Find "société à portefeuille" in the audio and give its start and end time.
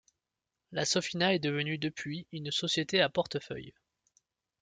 2.49-3.75